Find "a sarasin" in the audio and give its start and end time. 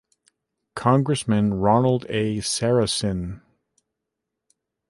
2.09-3.41